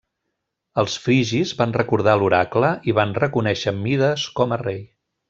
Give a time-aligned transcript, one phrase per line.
[0.83, 4.81] Els frigis van recordar l'oracle i van reconèixer Mides com a rei.